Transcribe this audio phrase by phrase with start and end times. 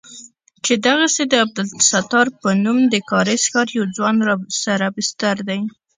[0.65, 5.59] چې دغسې د عبدالستار په نوم د کارېز ښار يو ځوان راسره بستر دى.